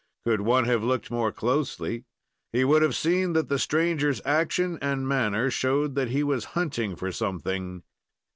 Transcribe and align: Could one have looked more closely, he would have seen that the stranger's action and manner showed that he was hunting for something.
Could 0.25 0.41
one 0.41 0.65
have 0.65 0.83
looked 0.83 1.11
more 1.11 1.31
closely, 1.31 2.05
he 2.51 2.63
would 2.63 2.81
have 2.81 2.95
seen 2.95 3.33
that 3.33 3.49
the 3.49 3.59
stranger's 3.59 4.19
action 4.25 4.79
and 4.81 5.07
manner 5.07 5.51
showed 5.51 5.93
that 5.93 6.09
he 6.09 6.23
was 6.23 6.43
hunting 6.57 6.95
for 6.95 7.11
something. 7.11 7.83